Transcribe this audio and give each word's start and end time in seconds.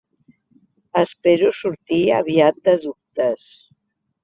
Espero 1.01 1.51
sortir 1.59 2.01
aviat 2.21 2.59
de 2.71 2.77
dubtes. 2.89 3.49